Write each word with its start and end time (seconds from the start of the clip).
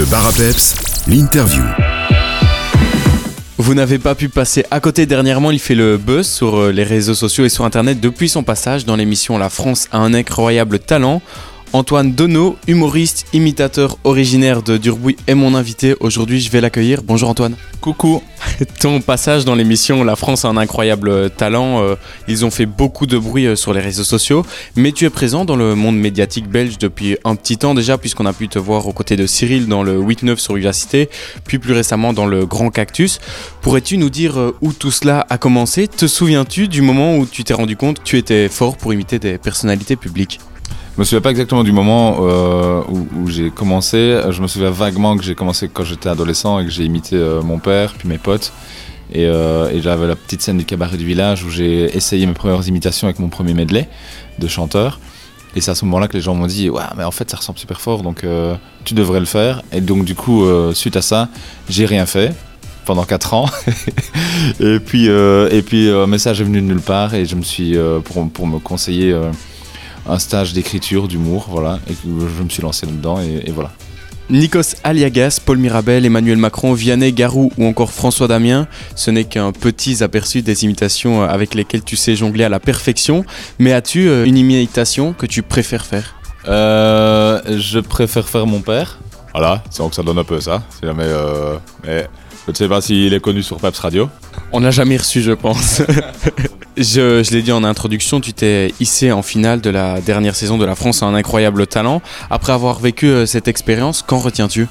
Le 0.00 0.06
l'interview. 1.12 1.62
Vous 3.58 3.74
n'avez 3.74 3.98
pas 3.98 4.14
pu 4.14 4.30
passer 4.30 4.64
à 4.70 4.80
côté 4.80 5.04
dernièrement, 5.04 5.50
il 5.50 5.58
fait 5.58 5.74
le 5.74 5.98
buzz 5.98 6.26
sur 6.26 6.56
euh, 6.56 6.72
les 6.72 6.84
réseaux 6.84 7.14
sociaux 7.14 7.44
et 7.44 7.50
sur 7.50 7.66
internet 7.66 8.00
depuis 8.00 8.30
son 8.30 8.42
passage 8.42 8.86
dans 8.86 8.96
l'émission 8.96 9.36
La 9.36 9.50
France 9.50 9.88
a 9.92 9.98
un 9.98 10.14
incroyable 10.14 10.78
talent. 10.78 11.20
Antoine 11.72 12.12
Donneau, 12.12 12.56
humoriste, 12.66 13.26
imitateur 13.32 13.96
originaire 14.02 14.60
de 14.60 14.76
Durbuy, 14.76 15.14
est 15.28 15.36
mon 15.36 15.54
invité. 15.54 15.94
Aujourd'hui, 16.00 16.40
je 16.40 16.50
vais 16.50 16.60
l'accueillir. 16.60 17.02
Bonjour 17.04 17.28
Antoine. 17.28 17.54
Coucou. 17.80 18.24
Ton 18.80 19.00
passage 19.00 19.44
dans 19.44 19.54
l'émission 19.54 20.02
La 20.02 20.16
France 20.16 20.44
a 20.44 20.48
un 20.48 20.56
incroyable 20.56 21.30
talent, 21.30 21.80
euh, 21.80 21.94
ils 22.26 22.44
ont 22.44 22.50
fait 22.50 22.66
beaucoup 22.66 23.06
de 23.06 23.16
bruit 23.16 23.46
euh, 23.46 23.54
sur 23.54 23.72
les 23.72 23.80
réseaux 23.80 24.02
sociaux, 24.04 24.44
mais 24.74 24.90
tu 24.90 25.04
es 25.04 25.10
présent 25.10 25.44
dans 25.44 25.54
le 25.54 25.76
monde 25.76 25.96
médiatique 25.96 26.48
belge 26.48 26.76
depuis 26.76 27.16
un 27.24 27.36
petit 27.36 27.56
temps 27.56 27.74
déjà, 27.74 27.98
puisqu'on 27.98 28.26
a 28.26 28.32
pu 28.32 28.48
te 28.48 28.58
voir 28.58 28.88
aux 28.88 28.92
côtés 28.92 29.16
de 29.16 29.26
Cyril 29.26 29.68
dans 29.68 29.84
le 29.84 29.96
8-9 30.00 30.38
sur 30.38 30.54
Vivacité, 30.54 31.08
puis 31.44 31.60
plus 31.60 31.72
récemment 31.72 32.12
dans 32.12 32.26
le 32.26 32.46
Grand 32.46 32.70
Cactus. 32.70 33.20
Pourrais-tu 33.62 33.96
nous 33.96 34.10
dire 34.10 34.40
euh, 34.40 34.56
où 34.60 34.72
tout 34.72 34.90
cela 34.90 35.24
a 35.30 35.38
commencé? 35.38 35.86
Te 35.86 36.08
souviens-tu 36.08 36.66
du 36.66 36.82
moment 36.82 37.16
où 37.16 37.26
tu 37.26 37.44
t'es 37.44 37.54
rendu 37.54 37.76
compte 37.76 38.00
que 38.00 38.04
tu 38.04 38.18
étais 38.18 38.48
fort 38.48 38.76
pour 38.76 38.92
imiter 38.92 39.20
des 39.20 39.38
personnalités 39.38 39.94
publiques? 39.94 40.40
Je 40.96 41.00
me 41.00 41.04
souviens 41.04 41.20
pas 41.20 41.30
exactement 41.30 41.62
du 41.62 41.72
moment 41.72 42.18
euh, 42.20 42.82
où, 43.16 43.28
j'ai 43.28 43.50
commencé. 43.50 44.20
Je 44.30 44.42
me 44.42 44.48
souviens 44.48 44.70
vaguement 44.70 45.16
que 45.16 45.22
j'ai 45.22 45.34
commencé 45.34 45.68
quand 45.68 45.84
j'étais 45.84 46.08
adolescent 46.08 46.58
et 46.58 46.64
que 46.64 46.70
j'ai 46.70 46.84
imité 46.84 47.16
euh, 47.16 47.42
mon 47.42 47.58
père, 47.58 47.94
puis 47.94 48.08
mes 48.08 48.18
potes. 48.18 48.52
Et, 49.12 49.24
euh, 49.26 49.70
et 49.70 49.80
j'avais 49.80 50.06
la 50.06 50.16
petite 50.16 50.42
scène 50.42 50.58
du 50.58 50.64
cabaret 50.64 50.96
du 50.96 51.04
village 51.04 51.44
où 51.44 51.50
j'ai 51.50 51.96
essayé 51.96 52.26
mes 52.26 52.32
premières 52.32 52.66
imitations 52.66 53.06
avec 53.06 53.18
mon 53.18 53.28
premier 53.28 53.54
medley 53.54 53.88
de 54.38 54.48
chanteur. 54.48 54.98
Et 55.56 55.60
c'est 55.60 55.70
à 55.70 55.74
ce 55.74 55.84
moment-là 55.84 56.08
que 56.08 56.14
les 56.14 56.20
gens 56.20 56.34
m'ont 56.34 56.46
dit 56.46 56.70
Ouais, 56.70 56.82
mais 56.96 57.04
en 57.04 57.10
fait, 57.10 57.30
ça 57.30 57.36
ressemble 57.36 57.58
super 57.58 57.80
fort, 57.80 58.02
donc 58.02 58.24
tu 58.84 58.94
devrais 58.94 59.20
le 59.20 59.26
faire. 59.26 59.62
Et 59.72 59.80
donc, 59.80 60.04
du 60.04 60.14
coup, 60.14 60.46
suite 60.74 60.96
à 60.96 61.02
ça, 61.02 61.28
j'ai 61.68 61.86
rien 61.86 62.06
fait 62.06 62.32
pendant 62.84 63.04
4 63.04 63.34
ans. 63.34 63.46
et 64.60 64.78
puis, 64.78 65.06
et 65.06 65.62
puis 65.62 65.90
un 65.90 66.06
message 66.06 66.40
est 66.40 66.44
venu 66.44 66.60
de 66.60 66.66
nulle 66.66 66.80
part 66.80 67.14
et 67.14 67.26
je 67.26 67.34
me 67.34 67.42
suis, 67.42 67.76
pour, 68.04 68.30
pour 68.30 68.46
me 68.46 68.60
conseiller 68.60 69.12
un 70.08 70.18
stage 70.18 70.52
d'écriture, 70.52 71.08
d'humour, 71.08 71.46
voilà. 71.50 71.78
Et 71.88 71.94
je 72.04 72.42
me 72.42 72.48
suis 72.48 72.62
lancé 72.62 72.86
là-dedans 72.86 73.20
et, 73.20 73.42
et 73.46 73.50
voilà. 73.50 73.70
Nikos 74.30 74.76
Aliagas, 74.84 75.40
Paul 75.44 75.58
Mirabel, 75.58 76.06
Emmanuel 76.06 76.38
Macron, 76.38 76.72
Vianney 76.72 77.12
Garou 77.12 77.50
ou 77.58 77.66
encore 77.66 77.90
François 77.90 78.28
Damien, 78.28 78.68
ce 78.94 79.10
n'est 79.10 79.24
qu'un 79.24 79.50
petit 79.50 80.04
aperçu 80.04 80.42
des 80.42 80.64
imitations 80.64 81.24
avec 81.24 81.54
lesquelles 81.54 81.82
tu 81.82 81.96
sais 81.96 82.14
jongler 82.14 82.44
à 82.44 82.48
la 82.48 82.60
perfection. 82.60 83.24
Mais 83.58 83.72
as-tu 83.72 84.08
euh, 84.08 84.24
une 84.24 84.36
imitation 84.36 85.14
que 85.14 85.26
tu 85.26 85.42
préfères 85.42 85.84
faire? 85.84 86.14
Euh, 86.46 87.40
je 87.58 87.80
préfère 87.80 88.28
faire 88.28 88.46
mon 88.46 88.60
père. 88.60 89.00
Voilà, 89.34 89.64
c'est 89.68 89.82
donc 89.82 89.94
ça 89.94 90.02
donne 90.04 90.18
un 90.18 90.24
peu 90.24 90.40
ça. 90.40 90.62
Si 90.70 90.86
jamais, 90.86 91.02
euh, 91.06 91.56
mais 91.84 92.06
je 92.46 92.52
ne 92.52 92.56
sais 92.56 92.68
pas 92.68 92.80
s'il 92.80 93.12
est 93.12 93.20
connu 93.20 93.42
sur 93.42 93.56
Peps 93.56 93.80
Radio. 93.80 94.08
On 94.52 94.60
n'a 94.60 94.70
jamais 94.70 94.96
reçu, 94.96 95.22
je 95.22 95.32
pense. 95.32 95.82
je 96.82 97.30
l'ai 97.32 97.42
dit 97.42 97.52
en 97.52 97.64
introduction, 97.64 98.20
tu 98.20 98.32
t'es 98.32 98.72
hissé 98.80 99.12
en 99.12 99.22
finale 99.22 99.60
de 99.60 99.70
la 99.70 100.00
dernière 100.00 100.34
saison 100.34 100.58
de 100.58 100.64
La 100.64 100.74
France 100.74 101.02
a 101.02 101.06
un 101.06 101.14
incroyable 101.14 101.66
talent. 101.66 102.02
Après 102.30 102.52
avoir 102.52 102.78
vécu 102.78 103.06
euh, 103.06 103.26
cette 103.26 103.48
expérience, 103.48 104.02
qu'en 104.02 104.18
retiens-tu? 104.18 104.66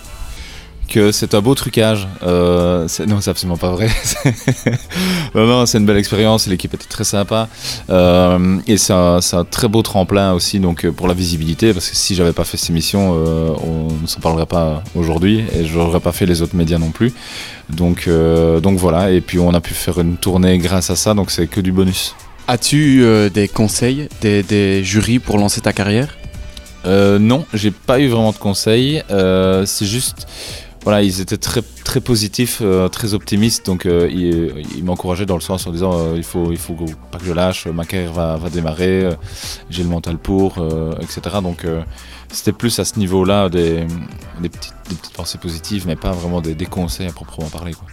Que 0.89 1.11
c'est 1.11 1.35
un 1.35 1.41
beau 1.41 1.53
trucage. 1.53 2.07
Euh, 2.23 2.87
non, 3.07 3.21
c'est 3.21 3.29
absolument 3.29 3.57
pas 3.57 3.69
vrai. 3.69 3.89
non, 5.35 5.45
non, 5.45 5.65
c'est 5.65 5.77
une 5.77 5.85
belle 5.85 5.97
expérience. 5.97 6.47
L'équipe 6.47 6.73
était 6.73 6.87
très 6.87 7.03
sympa. 7.03 7.47
Euh, 7.89 8.57
et 8.65 8.77
c'est 8.77 8.93
un, 8.93 9.19
très 9.49 9.67
beau 9.67 9.83
tremplin 9.83 10.33
aussi 10.33 10.59
donc, 10.59 10.85
euh, 10.85 10.91
pour 10.91 11.07
la 11.07 11.13
visibilité. 11.13 11.73
Parce 11.73 11.89
que 11.89 11.95
si 11.95 12.15
j'avais 12.15 12.33
pas 12.33 12.43
fait 12.43 12.57
cette 12.57 12.71
émission, 12.71 13.13
euh, 13.13 13.51
on 13.63 14.01
ne 14.01 14.07
s'en 14.07 14.19
parlerait 14.19 14.47
pas 14.47 14.83
aujourd'hui. 14.95 15.43
Et 15.55 15.65
je 15.65 15.77
n'aurais 15.77 15.99
pas 15.99 16.11
fait 16.11 16.25
les 16.25 16.41
autres 16.41 16.55
médias 16.55 16.79
non 16.79 16.89
plus. 16.89 17.13
Donc, 17.69 18.09
donc 18.09 18.79
voilà. 18.79 19.11
Et 19.11 19.21
puis 19.21 19.37
on 19.37 19.53
a 19.53 19.61
pu 19.61 19.75
faire 19.75 19.99
une 19.99 20.17
tournée 20.17 20.57
grâce 20.57 20.89
à 20.89 20.95
ça. 20.95 21.13
Donc 21.13 21.29
c'est 21.29 21.47
que 21.47 21.61
du 21.61 21.71
bonus. 21.71 22.15
As-tu 22.47 23.05
des 23.31 23.47
conseils, 23.47 24.09
des, 24.21 24.41
des 24.41 24.83
jurys 24.83 25.19
pour 25.19 25.37
lancer 25.37 25.61
ta 25.61 25.71
carrière? 25.71 26.07
Euh, 26.85 27.19
non, 27.19 27.45
j'ai 27.53 27.71
pas 27.71 27.99
eu 27.99 28.07
vraiment 28.07 28.31
de 28.31 28.37
conseils. 28.37 29.03
Euh, 29.11 29.65
c'est 29.65 29.85
juste, 29.85 30.27
voilà, 30.83 31.01
ils 31.03 31.19
étaient 31.21 31.37
très 31.37 31.61
très 31.83 32.01
positifs, 32.01 32.59
euh, 32.61 32.87
très 32.87 33.13
optimistes. 33.13 33.65
Donc 33.65 33.85
euh, 33.85 34.07
ils, 34.11 34.63
ils 34.77 34.83
m'encourageaient 34.83 35.25
dans 35.25 35.35
le 35.35 35.41
sens 35.41 35.67
en 35.67 35.71
disant 35.71 35.91
euh, 35.93 36.13
il 36.15 36.23
faut 36.23 36.51
il 36.51 36.57
faut 36.57 36.75
pas 37.11 37.17
que 37.17 37.25
je 37.25 37.33
lâche, 37.33 37.67
ma 37.67 37.85
carrière 37.85 38.13
va, 38.13 38.37
va 38.37 38.49
démarrer, 38.49 39.03
euh, 39.05 39.11
j'ai 39.69 39.83
le 39.83 39.89
mental 39.89 40.17
pour, 40.17 40.57
euh, 40.57 40.93
etc. 41.01 41.21
Donc 41.43 41.65
euh, 41.65 41.81
c'était 42.31 42.53
plus 42.53 42.79
à 42.79 42.85
ce 42.85 42.97
niveau-là 42.99 43.49
des, 43.49 43.85
des 44.41 44.49
petites 44.49 44.73
des 44.89 44.95
petites 44.95 45.13
pensées 45.13 45.37
positives, 45.37 45.85
mais 45.85 45.95
pas 45.95 46.11
vraiment 46.11 46.41
des, 46.41 46.55
des 46.55 46.65
conseils 46.65 47.07
à 47.07 47.11
proprement 47.11 47.49
parler. 47.49 47.73
Quoi. 47.73 47.87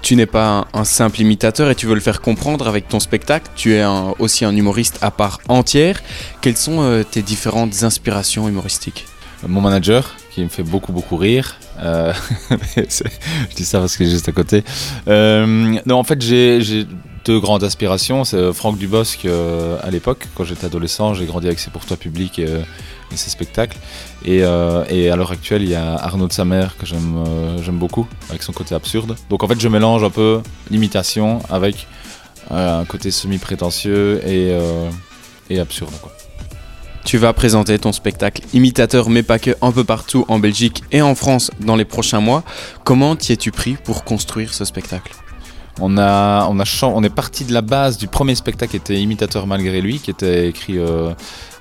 Tu 0.00 0.16
n'es 0.16 0.26
pas 0.26 0.66
un, 0.74 0.80
un 0.80 0.84
simple 0.84 1.20
imitateur 1.20 1.70
et 1.70 1.76
tu 1.76 1.86
veux 1.86 1.94
le 1.94 2.00
faire 2.00 2.20
comprendre 2.20 2.66
avec 2.66 2.88
ton 2.88 2.98
spectacle. 2.98 3.48
Tu 3.54 3.74
es 3.74 3.82
un- 3.82 4.14
aussi 4.18 4.44
un 4.44 4.56
humoriste 4.56 4.98
à 5.00 5.12
part 5.12 5.40
entière. 5.48 6.02
Quelles 6.40 6.56
sont 6.56 6.82
euh, 6.82 7.04
tes 7.04 7.22
différentes 7.22 7.84
inspirations 7.84 8.48
humoristiques? 8.48 9.06
Mon 9.46 9.60
manager, 9.60 10.16
qui 10.32 10.42
me 10.42 10.48
fait 10.48 10.64
beaucoup, 10.64 10.92
beaucoup 10.92 11.16
rire. 11.16 11.56
Euh, 11.80 12.12
c'est- 12.88 13.04
je 13.50 13.56
dis 13.56 13.64
ça 13.64 13.78
parce 13.80 13.96
qu'il 13.96 14.06
est 14.06 14.10
juste 14.10 14.28
à 14.28 14.32
côté. 14.32 14.64
Euh, 15.08 15.76
non, 15.86 15.96
en 15.96 16.04
fait, 16.04 16.20
j'ai 16.20 16.86
deux 17.24 17.38
grandes 17.40 17.64
aspirations. 17.64 18.24
C'est 18.24 18.52
Franck 18.52 18.78
Dubosc, 18.78 19.24
euh, 19.24 19.76
à 19.82 19.90
l'époque, 19.90 20.28
quand 20.34 20.44
j'étais 20.44 20.66
adolescent, 20.66 21.14
j'ai 21.14 21.24
grandi 21.26 21.46
avec 21.46 21.58
ses 21.58 21.70
Pour 21.70 21.84
toi 21.86 21.96
public 21.96 22.38
et, 22.38 22.46
euh, 22.46 22.60
ses 23.14 23.30
spectacles. 23.30 23.76
Et, 24.24 24.42
euh, 24.42 24.84
à 25.12 25.16
l'heure 25.16 25.32
actuelle, 25.32 25.62
il 25.62 25.68
y 25.68 25.74
a 25.74 25.94
Arnaud 25.94 26.26
de 26.28 26.32
sa 26.32 26.44
mère, 26.44 26.76
que 26.78 26.86
j'aime 26.86 27.24
euh, 27.26 27.70
beaucoup, 27.72 28.06
avec 28.30 28.42
son 28.42 28.52
côté 28.52 28.74
absurde. 28.74 29.16
Donc 29.30 29.42
en 29.42 29.48
fait, 29.48 29.60
je 29.60 29.68
mélange 29.68 30.02
un 30.02 30.10
peu 30.10 30.40
l'imitation 30.70 31.40
avec 31.50 31.86
euh, 32.50 32.80
un 32.80 32.84
côté 32.84 33.10
semi-prétentieux 33.10 34.20
et, 34.26 34.50
euh, 34.50 34.88
absurde. 35.60 35.92
Tu 37.04 37.18
vas 37.18 37.32
présenter 37.32 37.78
ton 37.78 37.92
spectacle 37.92 38.42
imitateur 38.52 39.10
mais 39.10 39.22
pas 39.22 39.38
que 39.38 39.50
un 39.60 39.72
peu 39.72 39.84
partout 39.84 40.24
en 40.28 40.38
Belgique 40.38 40.82
et 40.92 41.02
en 41.02 41.14
France 41.14 41.50
dans 41.60 41.76
les 41.76 41.84
prochains 41.84 42.20
mois. 42.20 42.44
Comment 42.84 43.16
t'y 43.16 43.32
es-tu 43.32 43.50
pris 43.50 43.74
pour 43.74 44.04
construire 44.04 44.54
ce 44.54 44.64
spectacle? 44.64 45.12
On, 45.80 45.96
est 45.96 47.14
parti 47.14 47.44
de 47.44 47.52
la 47.52 47.62
base 47.62 47.96
du 47.96 48.06
premier 48.06 48.34
spectacle 48.34 48.72
qui 48.72 48.76
était 48.76 49.00
Imitateur 49.00 49.46
malgré 49.46 49.80
lui, 49.80 49.98
qui 49.98 50.10
était 50.10 50.48
écrit 50.48 50.78
euh, 50.78 51.12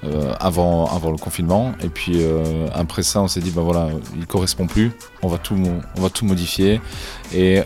euh, 0.04 0.34
avant, 0.40 0.90
le 1.10 1.18
confinement. 1.18 1.74
Et 1.82 1.88
puis 1.88 2.18
euh, 2.18 2.68
après 2.74 3.04
ça, 3.04 3.22
on 3.22 3.28
s'est 3.28 3.40
dit, 3.40 3.52
ben 3.52 3.62
voilà, 3.62 3.90
il 4.18 4.28
correspond 4.28 4.68
plus, 4.68 4.92
on 5.22 5.30
va 5.30 5.38
tout, 5.38 5.56
modifier. 6.26 6.82
Et 7.34 7.62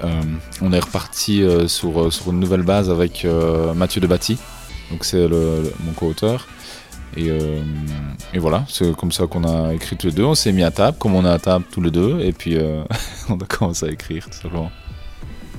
on 0.62 0.72
est 0.72 0.80
reparti 0.80 1.44
sur, 1.68 2.12
une 2.28 2.40
nouvelle 2.40 2.64
base 2.64 2.90
avec 2.90 3.26
Mathieu 3.76 4.00
Debatty, 4.00 4.38
donc 4.92 5.04
c'est 5.04 5.28
mon 5.28 5.94
co-auteur. 5.96 6.48
Et, 7.18 7.30
euh, 7.30 7.62
et 8.34 8.40
voilà, 8.40 8.66
c'est 8.68 8.96
comme 8.96 9.12
ça 9.12 9.28
qu'on 9.28 9.44
a 9.44 9.74
écrit 9.74 9.96
tous 9.96 10.08
les 10.08 10.14
deux. 10.14 10.26
On 10.26 10.36
s'est 10.36 10.52
mis 10.52 10.64
à 10.64 10.72
table, 10.72 10.98
comme 10.98 11.16
on 11.16 11.26
est 11.26 11.30
à 11.30 11.40
table 11.40 11.66
tous 11.72 11.82
les 11.82 11.92
deux, 11.92 12.20
et 12.22 12.32
puis 12.32 12.58
euh, 12.58 12.84
on 13.30 13.36
a 13.36 13.46
commencé 13.46 13.86
à 13.86 13.90
écrire 13.90 14.26
tout 14.30 14.38
simplement. 14.38 14.72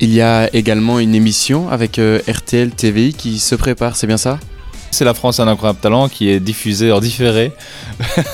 Il 0.01 0.13
y 0.13 0.21
a 0.21 0.55
également 0.55 0.99
une 0.99 1.15
émission 1.15 1.71
avec 1.71 1.99
euh, 1.99 2.21
RTL 2.29 2.71
TVI 2.71 3.15
qui 3.15 3.39
se 3.39 3.55
prépare, 3.55 3.97
c'est 3.97 4.07
bien 4.07 4.19
ça? 4.19 4.39
C'est 4.97 5.05
la 5.05 5.13
France 5.13 5.41
un 5.41 5.47
incroyable 5.47 5.79
talent 5.79 6.09
qui 6.09 6.31
est 6.31 6.41
diffusé 6.41 6.91
en 6.91 7.01
différé. 7.01 7.53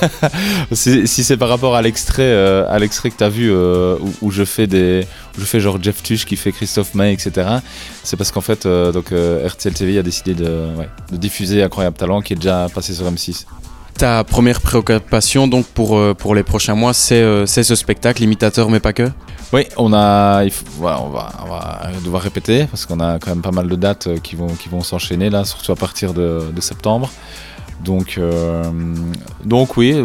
si 0.71 1.05
c'est 1.05 1.35
par 1.35 1.49
rapport 1.49 1.75
à 1.75 1.81
l'extrait, 1.81 2.21
euh, 2.23 2.65
à 2.69 2.79
l'extrait 2.79 3.09
que 3.09 3.17
tu 3.17 3.29
vu 3.29 3.51
euh, 3.51 3.97
où, 4.21 4.31
je 4.31 4.45
fais 4.45 4.65
des, 4.65 5.05
où 5.35 5.41
je 5.41 5.45
fais 5.45 5.59
genre 5.59 5.77
Jeff 5.83 6.01
Tuch 6.01 6.23
qui 6.23 6.37
fait 6.37 6.53
Christophe 6.53 6.93
May, 6.93 7.11
etc. 7.11 7.57
C'est 8.05 8.15
parce 8.15 8.31
qu'en 8.31 8.39
fait, 8.39 8.65
euh, 8.65 8.93
donc 8.93 9.07
RTL 9.11 9.73
TV 9.73 9.99
a 9.99 10.03
décidé 10.03 10.35
de 10.35 10.69
diffuser 11.11 11.61
Incroyable 11.63 11.97
Talent 11.97 12.21
qui 12.21 12.31
est 12.31 12.37
déjà 12.37 12.69
passé 12.73 12.93
sur 12.93 13.11
M6. 13.11 13.43
Ta 13.97 14.23
première 14.23 14.59
préoccupation 14.59 15.47
donc 15.47 15.65
pour, 15.67 15.97
euh, 15.97 16.13
pour 16.13 16.33
les 16.35 16.43
prochains 16.43 16.75
mois, 16.75 16.93
c'est 16.93 17.21
euh, 17.21 17.45
c'est 17.45 17.63
ce 17.63 17.75
spectacle 17.75 18.23
imitateur 18.23 18.69
mais 18.69 18.79
pas 18.79 18.91
que? 18.93 19.09
Oui, 19.53 19.65
on 19.77 19.93
a, 19.93 20.43
il 20.43 20.51
faut- 20.51 20.65
voilà, 20.79 20.99
on 21.01 21.09
va, 21.09 21.31
on 21.45 21.49
va 21.49 21.91
devoir 22.03 22.23
répéter 22.23 22.65
parce 22.65 22.87
qu'on 22.87 22.99
a 22.99 23.19
quand 23.19 23.29
même 23.29 23.43
pas 23.43 23.51
mal 23.51 23.67
de 23.67 23.75
dates 23.75 24.07
euh, 24.07 24.17
qui 24.17 24.35
vont, 24.35 24.47
qui 24.47 24.67
vont 24.67 24.81
s'enchaîner 24.81 25.29
là, 25.29 25.45
surtout 25.45 25.71
à 25.71 25.75
partir 25.75 26.13
de, 26.13 26.41
de 26.51 26.61
septembre. 26.61 27.11
Donc, 27.83 28.15
euh, 28.17 28.63
donc 29.45 29.77
oui, 29.77 29.95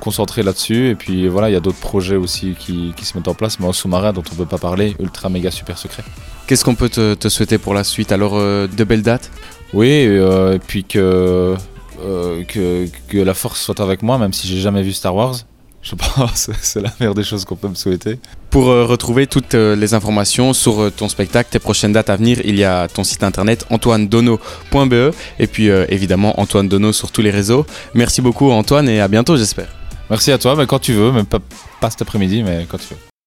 concentré 0.00 0.42
là-dessus. 0.42 0.90
Et 0.90 0.94
puis 0.94 1.26
voilà, 1.28 1.48
il 1.48 1.54
y 1.54 1.56
a 1.56 1.60
d'autres 1.60 1.78
projets 1.78 2.16
aussi 2.16 2.54
qui, 2.58 2.92
qui 2.96 3.04
se 3.06 3.16
mettent 3.16 3.28
en 3.28 3.34
place, 3.34 3.58
mais 3.60 3.66
en 3.66 3.72
sous-marin 3.72 4.12
dont 4.12 4.24
on 4.30 4.34
ne 4.34 4.38
peut 4.38 4.46
pas 4.46 4.58
parler, 4.58 4.94
ultra 5.00 5.28
méga 5.30 5.50
super 5.50 5.78
secret. 5.78 6.02
Qu'est-ce 6.46 6.64
qu'on 6.64 6.74
peut 6.74 6.88
te, 6.90 7.14
te 7.14 7.28
souhaiter 7.28 7.56
pour 7.56 7.72
la 7.74 7.84
suite? 7.84 8.12
Alors 8.12 8.32
euh, 8.34 8.66
de 8.66 8.84
belles 8.84 9.02
dates? 9.02 9.30
Oui, 9.72 10.04
euh, 10.06 10.54
et 10.56 10.58
puis 10.58 10.84
que, 10.84 11.54
euh, 12.00 12.44
que, 12.44 12.88
que 13.08 13.18
la 13.18 13.34
force 13.34 13.60
soit 13.60 13.80
avec 13.80 14.02
moi, 14.02 14.18
même 14.18 14.32
si 14.32 14.46
j'ai 14.46 14.60
jamais 14.60 14.82
vu 14.82 14.92
Star 14.92 15.14
Wars. 15.14 15.36
Je 15.80 15.94
pense 15.94 16.46
que 16.52 16.52
c'est 16.60 16.80
la 16.80 16.90
meilleure 16.98 17.14
des 17.14 17.22
choses 17.22 17.44
qu'on 17.44 17.56
peut 17.56 17.68
me 17.68 17.74
souhaiter. 17.74 18.18
Pour 18.50 18.68
euh, 18.68 18.84
retrouver 18.84 19.26
toutes 19.26 19.54
euh, 19.54 19.76
les 19.76 19.94
informations 19.94 20.52
sur 20.52 20.90
ton 20.92 21.08
spectacle, 21.08 21.50
tes 21.50 21.58
prochaines 21.58 21.92
dates 21.92 22.10
à 22.10 22.16
venir, 22.16 22.40
il 22.44 22.56
y 22.56 22.64
a 22.64 22.88
ton 22.88 23.04
site 23.04 23.22
internet 23.22 23.64
antoinedono.be 23.70 25.14
et 25.38 25.46
puis 25.46 25.66
évidemment 25.66 26.40
Antoine 26.40 26.68
Dono 26.68 26.92
sur 26.92 27.12
tous 27.12 27.22
les 27.22 27.30
réseaux. 27.30 27.64
Merci 27.94 28.20
beaucoup 28.20 28.50
Antoine 28.50 28.88
et 28.88 29.00
à 29.00 29.08
bientôt 29.08 29.36
j'espère. 29.36 29.68
Merci 30.10 30.32
à 30.32 30.38
toi, 30.38 30.56
mais 30.56 30.66
quand 30.66 30.78
tu 30.78 30.94
veux, 30.94 31.12
même 31.12 31.26
pas, 31.26 31.38
pas 31.80 31.90
cet 31.90 32.02
après-midi, 32.02 32.42
mais 32.42 32.66
quand 32.68 32.78
tu 32.78 32.94
veux. 32.94 33.07